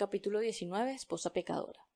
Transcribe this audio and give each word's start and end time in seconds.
Capítulo 0.00 0.38
19. 0.38 0.92
Esposa 0.92 1.30
pecadora. 1.30 1.86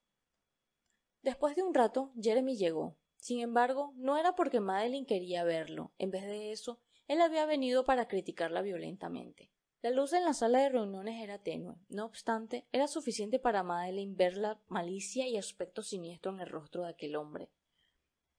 Después 1.23 1.57
de 1.57 1.63
un 1.63 1.73
rato, 1.73 2.13
Jeremy 2.21 2.55
llegó. 2.55 2.99
Sin 3.17 3.41
embargo, 3.41 3.95
no 3.97 4.19
era 4.19 4.35
porque 4.35 4.61
Madeline 4.61 5.07
quería 5.07 5.43
verlo. 5.43 5.95
En 5.97 6.11
vez 6.11 6.25
de 6.25 6.53
eso, 6.53 6.83
él 7.09 7.23
había 7.23 7.47
venido 7.47 7.87
para 7.87 8.07
criticarla 8.07 8.61
violentamente. 8.61 9.51
La 9.81 9.89
luz 9.89 10.13
en 10.13 10.23
la 10.23 10.35
sala 10.35 10.59
de 10.59 10.69
reuniones 10.69 11.23
era 11.23 11.39
tenue. 11.39 11.77
No 11.89 12.05
obstante, 12.05 12.67
era 12.73 12.89
suficiente 12.89 13.39
para 13.39 13.63
Madeline 13.63 14.15
ver 14.15 14.37
la 14.37 14.61
malicia 14.69 15.27
y 15.27 15.39
aspecto 15.39 15.81
siniestro 15.81 16.31
en 16.31 16.41
el 16.41 16.51
rostro 16.51 16.83
de 16.83 16.91
aquel 16.91 17.17
hombre. 17.17 17.49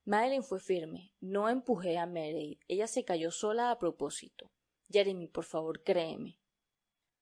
Madeline 0.04 0.44
fue 0.44 0.60
firme. 0.60 1.16
No 1.22 1.50
empujé 1.50 1.98
a 1.98 2.06
Meredith. 2.06 2.62
Ella 2.68 2.86
se 2.86 3.04
cayó 3.04 3.32
sola 3.32 3.72
a 3.72 3.80
propósito. 3.80 4.52
Jeremy, 4.92 5.28
por 5.28 5.46
favor, 5.46 5.82
créeme. 5.82 6.38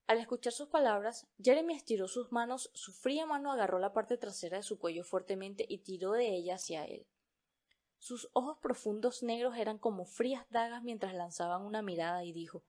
Al 0.06 0.20
escuchar 0.20 0.52
sus 0.52 0.68
palabras, 0.68 1.28
Jeremy 1.42 1.76
estiró 1.76 2.08
sus 2.08 2.32
manos, 2.32 2.70
su 2.74 2.92
fría 2.92 3.26
mano 3.26 3.52
agarró 3.52 3.80
la 3.80 3.94
parte 3.94 4.18
trasera 4.18 4.58
de 4.58 4.64
su 4.64 4.78
cuello 4.78 5.04
fuertemente 5.04 5.66
y 5.68 5.80
tiró 5.80 6.12
de 6.12 6.36
ella 6.36 6.56
hacia 6.56 6.84
él. 6.86 7.08
Sus 8.00 8.30
ojos 8.34 8.58
profundos 8.62 9.24
negros 9.24 9.56
eran 9.56 9.78
como 9.78 10.04
frías 10.04 10.46
dagas 10.50 10.84
mientras 10.84 11.14
lanzaban 11.14 11.62
una 11.62 11.82
mirada 11.82 12.26
y 12.26 12.34
dijo 12.34 12.66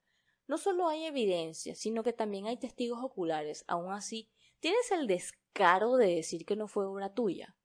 No 0.47 0.59
solo 0.59 0.87
hay 0.87 1.07
evidencia, 1.07 1.75
sino 1.75 2.05
que 2.05 2.13
también 2.13 2.47
hay 2.47 2.57
testigos 2.57 3.03
oculares. 3.03 3.65
Aun 3.67 3.93
así, 3.93 4.31
tienes 4.61 4.93
el 4.93 5.09
descaro 5.09 5.97
de 5.97 6.15
decir 6.15 6.47
que 6.47 6.55
no 6.55 6.69
fue 6.69 6.87
obra 6.87 7.15
tuya. 7.15 7.57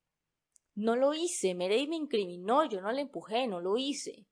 No 0.73 0.95
lo 0.95 1.14
hice. 1.14 1.54
Meredith 1.54 1.89
me 1.89 1.98
incriminó. 1.98 2.66
Yo 2.66 2.81
no 2.81 2.92
le 2.92 3.02
empujé. 3.02 3.48
No 3.48 3.59
lo 3.59 3.78
hice. 3.78 4.26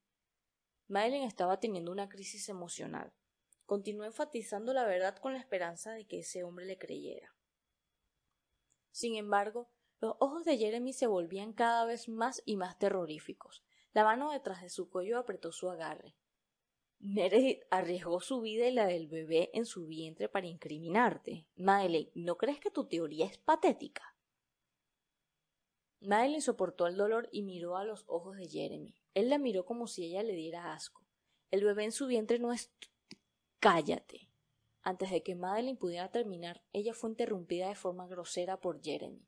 Madeline 0.87 1.25
estaba 1.25 1.59
teniendo 1.59 1.91
una 1.91 2.09
crisis 2.09 2.49
emocional. 2.49 3.13
Continuó 3.67 4.05
enfatizando 4.05 4.73
la 4.73 4.85
verdad 4.85 5.17
con 5.17 5.33
la 5.33 5.39
esperanza 5.39 5.91
de 5.91 6.07
que 6.07 6.19
ese 6.19 6.41
hombre 6.45 6.65
le 6.65 6.77
creyera. 6.77 7.35
Sin 8.91 9.15
embargo, 9.15 9.69
los 9.99 10.15
ojos 10.19 10.45
de 10.45 10.57
Jeremy 10.57 10.93
se 10.93 11.05
volvían 11.05 11.51
cada 11.51 11.83
vez 11.83 12.07
más 12.07 12.41
y 12.45 12.55
más 12.55 12.79
terroríficos. 12.79 13.65
La 13.91 14.05
mano 14.05 14.31
detrás 14.31 14.61
de 14.61 14.69
su 14.69 14.89
cuello 14.89 15.19
apretó 15.19 15.51
su 15.51 15.69
agarre. 15.69 16.15
Meredith 16.99 17.61
arriesgó 17.69 18.21
su 18.21 18.39
vida 18.39 18.67
y 18.67 18.71
la 18.71 18.87
del 18.87 19.07
bebé 19.07 19.49
en 19.53 19.65
su 19.65 19.85
vientre 19.85 20.29
para 20.29 20.47
incriminarte. 20.47 21.45
Madeleine, 21.57 22.11
¿no 22.15 22.37
crees 22.37 22.61
que 22.61 22.71
tu 22.71 22.87
teoría 22.87 23.25
es 23.25 23.37
patética? 23.37 24.15
Madeleine 25.99 26.41
soportó 26.41 26.87
el 26.87 26.95
dolor 26.95 27.27
y 27.33 27.41
miró 27.41 27.75
a 27.75 27.83
los 27.83 28.05
ojos 28.07 28.37
de 28.37 28.47
Jeremy. 28.47 28.95
Él 29.13 29.29
la 29.29 29.37
miró 29.39 29.65
como 29.65 29.87
si 29.87 30.05
ella 30.05 30.23
le 30.23 30.35
diera 30.35 30.71
asco. 30.71 31.05
El 31.51 31.65
bebé 31.65 31.83
en 31.83 31.91
su 31.91 32.07
vientre 32.07 32.39
no 32.39 32.53
es 32.53 32.71
Cállate. 33.69 34.31
Antes 34.81 35.11
de 35.11 35.23
que 35.23 35.35
Madeline 35.35 35.77
pudiera 35.77 36.09
terminar, 36.09 36.63
ella 36.71 36.93
fue 36.93 37.09
interrumpida 37.09 37.67
de 37.67 37.75
forma 37.75 38.07
grosera 38.07 38.61
por 38.61 38.81
Jeremy. 38.81 39.27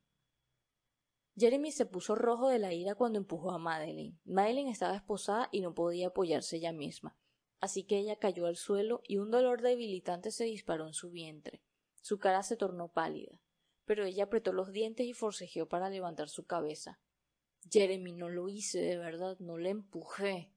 Jeremy 1.35 1.73
se 1.73 1.85
puso 1.85 2.15
rojo 2.15 2.47
de 2.47 2.57
la 2.57 2.71
ira 2.71 2.95
cuando 2.95 3.19
empujó 3.19 3.51
a 3.51 3.57
Madeline. 3.57 4.17
Madeline 4.23 4.69
estaba 4.69 4.95
esposada 4.95 5.49
y 5.51 5.59
no 5.59 5.75
podía 5.75 6.07
apoyarse 6.07 6.55
ella 6.55 6.71
misma, 6.71 7.17
así 7.59 7.83
que 7.83 7.97
ella 7.97 8.15
cayó 8.15 8.45
al 8.45 8.55
suelo 8.55 9.01
y 9.03 9.17
un 9.17 9.29
dolor 9.29 9.61
debilitante 9.61 10.31
se 10.31 10.45
disparó 10.45 10.87
en 10.87 10.93
su 10.93 11.11
vientre. 11.11 11.61
Su 11.99 12.17
cara 12.17 12.41
se 12.41 12.55
tornó 12.55 12.93
pálida, 12.93 13.41
pero 13.83 14.05
ella 14.05 14.23
apretó 14.23 14.53
los 14.53 14.71
dientes 14.71 15.05
y 15.05 15.11
forcejeó 15.11 15.67
para 15.67 15.89
levantar 15.89 16.29
su 16.29 16.45
cabeza. 16.45 17.01
Jeremy, 17.69 18.13
no 18.13 18.29
lo 18.29 18.47
hice, 18.47 18.79
de 18.79 18.95
verdad, 18.95 19.37
no 19.39 19.57
le 19.57 19.71
empujé. 19.71 20.53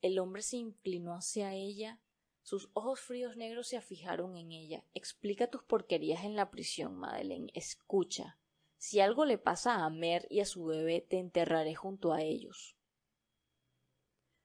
El 0.00 0.18
hombre 0.18 0.42
se 0.42 0.56
inclinó 0.56 1.14
hacia 1.14 1.54
ella, 1.54 2.00
sus 2.48 2.70
ojos 2.72 3.00
fríos 3.00 3.36
negros 3.36 3.68
se 3.68 3.76
afijaron 3.76 4.38
en 4.38 4.52
ella. 4.52 4.82
Explica 4.94 5.50
tus 5.50 5.62
porquerías 5.64 6.24
en 6.24 6.34
la 6.34 6.50
prisión, 6.50 6.96
Madeleine. 6.96 7.52
Escucha. 7.52 8.38
Si 8.78 9.00
algo 9.00 9.26
le 9.26 9.36
pasa 9.36 9.84
a 9.84 9.90
Mer 9.90 10.26
y 10.30 10.40
a 10.40 10.46
su 10.46 10.64
bebé, 10.64 11.02
te 11.02 11.18
enterraré 11.18 11.74
junto 11.74 12.14
a 12.14 12.22
ellos. 12.22 12.74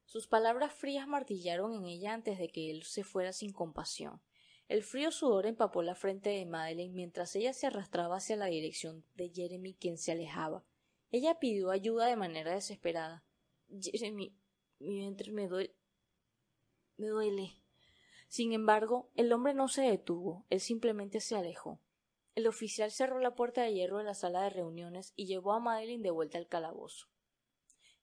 Sus 0.03 0.27
palabras 0.27 0.73
frías 0.73 1.07
martillaron 1.07 1.75
en 1.75 1.85
ella 1.85 2.13
antes 2.13 2.37
de 2.39 2.49
que 2.49 2.71
él 2.71 2.83
se 2.83 3.05
fuera 3.05 3.31
sin 3.31 3.53
compasión. 3.53 4.21
El 4.67 4.83
frío 4.83 5.09
sudor 5.09 5.45
empapó 5.45 5.81
la 5.81 5.95
frente 5.95 6.29
de 6.29 6.45
Madeleine 6.45 6.93
mientras 6.93 7.33
ella 7.37 7.53
se 7.53 7.67
arrastraba 7.67 8.17
hacia 8.17 8.35
la 8.35 8.47
dirección 8.47 9.05
de 9.15 9.29
Jeremy, 9.29 9.75
quien 9.75 9.97
se 9.97 10.11
alejaba. 10.11 10.65
Ella 11.09 11.39
pidió 11.39 11.71
ayuda 11.71 12.07
de 12.07 12.17
manera 12.17 12.53
desesperada. 12.53 13.23
Jeremy, 13.79 14.35
mi 14.79 14.99
vientre 14.99 15.31
me 15.31 15.47
duele. 15.47 15.75
me 16.97 17.07
duele. 17.07 17.61
Sin 18.27 18.53
embargo, 18.53 19.11
el 19.15 19.31
hombre 19.31 19.53
no 19.53 19.67
se 19.67 19.83
detuvo, 19.83 20.45
él 20.49 20.59
simplemente 20.59 21.19
se 21.19 21.35
alejó. 21.35 21.79
El 22.35 22.47
oficial 22.47 22.89
cerró 22.91 23.19
la 23.19 23.35
puerta 23.35 23.61
de 23.61 23.73
hierro 23.73 23.99
de 23.99 24.05
la 24.05 24.15
sala 24.15 24.41
de 24.41 24.49
reuniones 24.49 25.13
y 25.15 25.27
llevó 25.27 25.53
a 25.53 25.59
Madeline 25.59 26.01
de 26.01 26.09
vuelta 26.09 26.39
al 26.39 26.47
calabozo. 26.47 27.07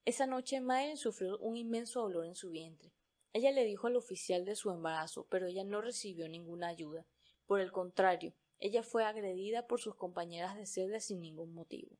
Esa 0.04 0.26
noche 0.26 0.60
Madeline 0.60 0.96
sufrió 0.96 1.36
un 1.38 1.56
inmenso 1.56 2.02
dolor 2.02 2.26
en 2.26 2.36
su 2.36 2.50
vientre. 2.50 2.92
Ella 3.32 3.50
le 3.50 3.64
dijo 3.64 3.88
al 3.88 3.96
oficial 3.96 4.44
de 4.44 4.54
su 4.54 4.70
embarazo, 4.70 5.26
pero 5.28 5.46
ella 5.46 5.64
no 5.64 5.80
recibió 5.80 6.28
ninguna 6.28 6.68
ayuda. 6.68 7.06
Por 7.46 7.60
el 7.60 7.72
contrario, 7.72 8.34
ella 8.60 8.82
fue 8.82 9.04
agredida 9.04 9.66
por 9.66 9.80
sus 9.80 9.96
compañeras 9.96 10.56
de 10.56 10.66
celda 10.66 11.00
sin 11.00 11.20
ningún 11.20 11.52
motivo. 11.52 11.96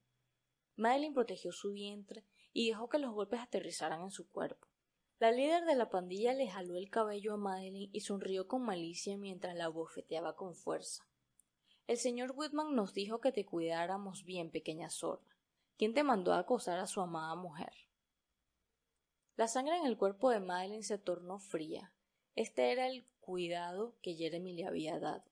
Madeline 0.80 1.12
protegió 1.12 1.52
su 1.52 1.72
vientre 1.72 2.24
y 2.54 2.70
dejó 2.70 2.88
que 2.88 2.98
los 2.98 3.12
golpes 3.12 3.40
aterrizaran 3.40 4.00
en 4.00 4.10
su 4.10 4.28
cuerpo. 4.28 4.66
La 5.18 5.30
líder 5.30 5.66
de 5.66 5.76
la 5.76 5.90
pandilla 5.90 6.32
le 6.32 6.48
jaló 6.48 6.76
el 6.76 6.88
cabello 6.88 7.34
a 7.34 7.36
Madeline 7.36 7.90
y 7.92 8.00
sonrió 8.00 8.48
con 8.48 8.62
malicia 8.62 9.18
mientras 9.18 9.54
la 9.54 9.68
bofeteaba 9.68 10.36
con 10.36 10.54
fuerza. 10.54 11.06
El 11.86 11.98
señor 11.98 12.32
Whitman 12.34 12.74
nos 12.74 12.94
dijo 12.94 13.20
que 13.20 13.30
te 13.30 13.44
cuidáramos 13.44 14.24
bien, 14.24 14.50
pequeña 14.50 14.88
zorra. 14.88 15.36
¿Quién 15.76 15.92
te 15.92 16.02
mandó 16.02 16.32
a 16.32 16.38
acosar 16.38 16.78
a 16.78 16.86
su 16.86 17.02
amada 17.02 17.34
mujer? 17.34 17.72
La 19.36 19.48
sangre 19.48 19.76
en 19.76 19.84
el 19.84 19.98
cuerpo 19.98 20.30
de 20.30 20.40
Madeline 20.40 20.82
se 20.82 20.96
tornó 20.96 21.38
fría. 21.40 21.92
Este 22.36 22.72
era 22.72 22.88
el 22.88 23.04
cuidado 23.20 23.96
que 24.00 24.14
Jeremy 24.14 24.54
le 24.54 24.64
había 24.64 24.98
dado. 24.98 25.24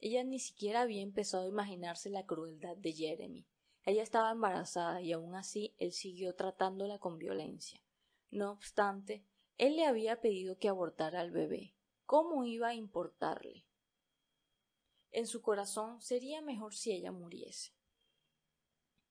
Ella 0.00 0.24
ni 0.24 0.40
siquiera 0.40 0.80
había 0.80 1.02
empezado 1.02 1.44
a 1.44 1.48
imaginarse 1.48 2.10
la 2.10 2.26
crueldad 2.26 2.76
de 2.76 2.92
Jeremy. 2.92 3.46
Ella 3.88 4.02
estaba 4.02 4.32
embarazada 4.32 5.00
y 5.00 5.12
aun 5.12 5.34
así 5.34 5.74
él 5.78 5.92
siguió 5.92 6.34
tratándola 6.34 6.98
con 6.98 7.16
violencia. 7.16 7.82
No 8.30 8.50
obstante, 8.50 9.24
él 9.56 9.76
le 9.76 9.86
había 9.86 10.20
pedido 10.20 10.58
que 10.58 10.68
abortara 10.68 11.20
al 11.20 11.30
bebé. 11.30 11.74
¿Cómo 12.04 12.44
iba 12.44 12.68
a 12.68 12.74
importarle? 12.74 13.64
En 15.10 15.26
su 15.26 15.40
corazón 15.40 16.02
sería 16.02 16.42
mejor 16.42 16.74
si 16.74 16.92
ella 16.92 17.12
muriese. 17.12 17.72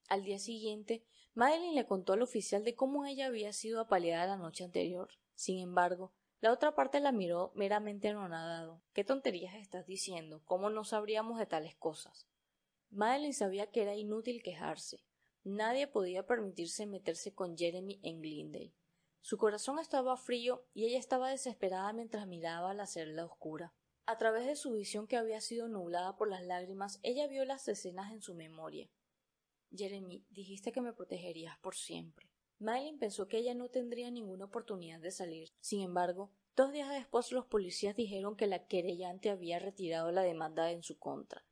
Al 0.10 0.24
día 0.24 0.38
siguiente, 0.38 1.04
Madeline 1.34 1.74
le 1.74 1.88
contó 1.88 2.14
al 2.14 2.22
oficial 2.22 2.64
de 2.64 2.76
cómo 2.76 3.04
ella 3.08 3.26
había 3.26 3.54
sido 3.54 3.82
apaleada 3.82 4.28
la 4.28 4.38
noche 4.38 4.64
anterior. 4.64 5.10
Sin 5.34 5.58
embargo, 5.58 6.14
la 6.40 6.54
otra 6.54 6.76
parte 6.76 7.00
la 7.00 7.12
miró 7.12 7.52
meramente 7.56 8.10
anonadado. 8.10 8.84
¿Qué 8.94 9.04
tonterías 9.04 9.56
estás 9.56 9.88
diciendo? 9.88 10.44
¿Cómo 10.46 10.70
no 10.70 10.84
sabríamos 10.84 11.40
de 11.40 11.48
tales 11.48 11.76
cosas? 11.78 12.28
Madeline 12.90 13.34
sabía 13.34 13.68
que 13.72 13.82
era 13.82 13.96
inútil 13.96 14.42
quejarse. 14.42 15.04
Nadie 15.44 15.88
podía 15.88 16.26
permitirse 16.26 16.86
meterse 16.86 17.34
con 17.34 17.58
Jeremy 17.58 18.00
en 18.04 18.22
Glendale. 18.22 18.74
Su 19.22 19.38
corazón 19.38 19.80
estaba 19.80 20.18
frío 20.18 20.66
y 20.74 20.86
ella 20.86 21.00
estaba 21.00 21.30
desesperada 21.30 21.92
mientras 21.94 22.28
miraba 22.28 22.74
la 22.74 22.88
celda 22.88 23.26
oscura. 23.26 23.74
A 24.06 24.18
través 24.18 24.46
de 24.46 24.56
su 24.56 24.72
visión 24.72 25.06
que 25.06 25.18
había 25.18 25.42
sido 25.42 25.68
nublada 25.68 26.16
por 26.16 26.30
las 26.30 26.46
lágrimas, 26.46 27.00
ella 27.04 27.28
vio 27.28 27.44
las 27.44 27.68
escenas 27.68 28.14
en 28.14 28.22
su 28.22 28.36
memoria. 28.36 28.90
Jeremy, 29.76 30.26
dijiste 30.30 30.72
que 30.72 30.80
me 30.80 30.94
protegerías 30.94 31.58
por 31.60 31.76
siempre. 31.76 32.30
Madeline 32.60 32.98
pensó 32.98 33.28
que 33.28 33.38
ella 33.38 33.54
no 33.54 33.70
tendría 33.70 34.10
ninguna 34.10 34.46
oportunidad 34.46 35.00
de 35.00 35.12
salir. 35.12 35.50
Sin 35.60 35.82
embargo, 35.82 36.32
dos 36.56 36.72
días 36.72 36.90
después 36.90 37.32
los 37.32 37.46
policías 37.46 37.96
dijeron 37.96 38.36
que 38.36 38.48
la 38.48 38.66
querellante 38.66 39.30
había 39.30 39.60
retirado 39.60 40.12
la 40.12 40.22
demanda 40.22 40.72
en 40.72 40.84
su 40.84 40.98
contra, 40.98 41.46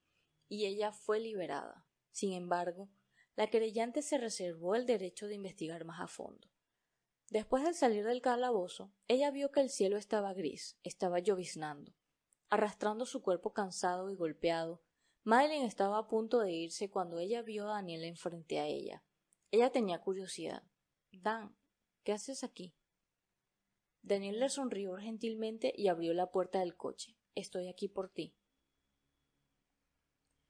y 0.48 0.66
ella 0.66 0.92
fue 0.92 1.20
liberada. 1.20 1.86
Sin 2.12 2.34
embargo, 2.34 2.90
la 3.36 3.48
querellante 3.48 4.02
se 4.02 4.18
reservó 4.18 4.76
el 4.76 4.86
derecho 4.86 5.28
de 5.28 5.36
investigar 5.36 5.84
más 5.86 6.00
a 6.00 6.08
fondo. 6.08 6.50
Después 7.30 7.64
de 7.64 7.74
salir 7.74 8.06
del 8.06 8.22
calabozo, 8.22 8.94
ella 9.08 9.32
vio 9.32 9.52
que 9.52 9.60
el 9.60 9.70
cielo 9.70 9.98
estaba 9.98 10.34
gris, 10.34 10.78
estaba 10.84 11.20
lloviznando. 11.20 11.94
Arrastrando 12.50 13.06
su 13.06 13.22
cuerpo 13.22 13.52
cansado 13.52 14.10
y 14.12 14.16
golpeado, 14.16 14.82
Madeleine 15.24 15.66
estaba 15.66 15.98
a 15.98 16.08
punto 16.08 16.40
de 16.40 16.52
irse 16.52 16.92
cuando 16.92 17.18
ella 17.18 17.42
vio 17.42 17.66
a 17.66 17.74
Daniel 17.74 18.04
enfrente 18.04 18.60
a 18.60 18.68
ella. 18.68 19.04
Ella 19.50 19.72
tenía 19.72 20.00
curiosidad. 20.00 20.64
Dan, 21.12 21.58
¿qué 22.04 22.14
haces 22.14 22.44
aquí? 22.44 22.76
Daniel 24.04 24.40
le 24.40 24.50
sonrió 24.50 24.96
gentilmente 24.98 25.74
y 25.76 25.88
abrió 25.88 26.14
la 26.14 26.30
puerta 26.30 26.60
del 26.60 26.78
coche. 26.78 27.18
Estoy 27.34 27.68
aquí 27.68 27.88
por 27.88 28.10
ti. 28.10 28.36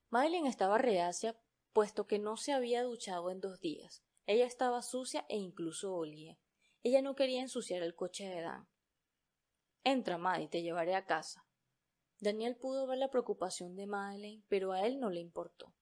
Madeleine 0.10 0.50
estaba 0.50 0.78
reacia, 0.78 1.40
puesto 1.74 2.08
que 2.08 2.20
no 2.20 2.38
se 2.38 2.54
había 2.54 2.84
duchado 2.84 3.32
en 3.32 3.42
dos 3.42 3.60
días. 3.60 4.04
Ella 4.28 4.46
estaba 4.46 4.82
sucia 4.82 5.26
e 5.30 5.38
incluso 5.38 5.94
olía. 5.94 6.40
Ella 6.84 7.02
no 7.02 7.16
quería 7.16 7.42
ensuciar 7.42 7.84
el 7.84 7.96
coche 7.96 8.28
de 8.28 8.42
Dan. 8.42 8.68
Entra, 9.84 10.18
Maddy, 10.18 10.48
te 10.48 10.62
llevaré 10.62 10.96
a 10.96 11.06
casa. 11.06 11.46
Daniel 12.20 12.56
pudo 12.56 12.88
ver 12.88 12.98
la 12.98 13.10
preocupación 13.10 13.76
de 13.76 13.88
Madeleine, 13.88 14.44
pero 14.48 14.72
a 14.72 14.86
él 14.86 15.00
no 15.00 15.10
le 15.10 15.20
importó. 15.20 15.74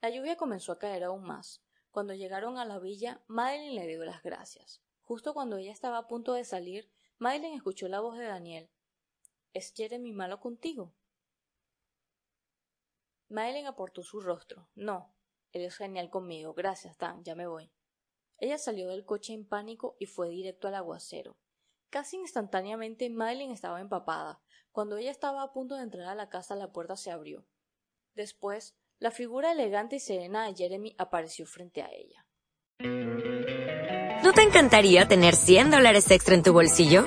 La 0.00 0.10
lluvia 0.10 0.36
comenzó 0.36 0.72
a 0.72 0.78
caer 0.78 1.04
aún 1.04 1.24
más. 1.24 1.62
Cuando 1.90 2.14
llegaron 2.14 2.58
a 2.58 2.64
la 2.64 2.78
villa, 2.78 3.22
Madeleine 3.26 3.74
le 3.74 3.86
dio 3.86 4.04
las 4.04 4.22
gracias. 4.22 4.82
Justo 5.02 5.34
cuando 5.34 5.56
ella 5.56 5.72
estaba 5.72 5.98
a 5.98 6.08
punto 6.08 6.32
de 6.32 6.44
salir, 6.44 6.90
Madeleine 7.18 7.56
escuchó 7.56 7.88
la 7.88 8.00
voz 8.00 8.18
de 8.18 8.26
Daniel. 8.26 8.70
¿Es 9.52 9.72
Jeremy 9.74 10.12
malo 10.12 10.40
contigo? 10.40 10.94
Madeleine 13.28 13.68
aportó 13.68 14.02
su 14.02 14.20
rostro. 14.20 14.68
No, 14.74 15.14
él 15.52 15.62
es 15.62 15.76
genial 15.76 16.10
conmigo. 16.10 16.54
Gracias, 16.54 16.96
Dan, 16.98 17.24
ya 17.24 17.34
me 17.34 17.46
voy. 17.46 17.72
Ella 18.38 18.58
salió 18.58 18.88
del 18.88 19.04
coche 19.04 19.32
en 19.32 19.48
pánico 19.48 19.96
y 19.98 20.06
fue 20.06 20.28
directo 20.28 20.68
al 20.68 20.74
aguacero. 20.74 21.38
Casi 21.90 22.16
instantáneamente 22.16 23.08
Madeleine 23.08 23.54
estaba 23.54 23.80
empapada. 23.80 24.40
Cuando 24.70 24.98
ella 24.98 25.10
estaba 25.10 25.42
a 25.42 25.52
punto 25.52 25.76
de 25.76 25.82
entrar 25.82 26.08
a 26.08 26.14
la 26.14 26.28
casa, 26.28 26.54
la 26.54 26.72
puerta 26.72 26.96
se 26.96 27.10
abrió. 27.10 27.46
Después, 28.14 28.76
la 28.98 29.10
figura 29.10 29.52
elegante 29.52 29.96
y 29.96 30.00
serena 30.00 30.46
de 30.46 30.54
Jeremy 30.54 30.94
apareció 30.98 31.46
frente 31.46 31.82
a 31.82 31.90
ella. 31.90 32.26
¿No 34.22 34.32
te 34.32 34.42
encantaría 34.42 35.06
tener 35.06 35.34
100 35.34 35.70
dólares 35.70 36.10
extra 36.10 36.34
en 36.34 36.42
tu 36.42 36.52
bolsillo? 36.52 37.06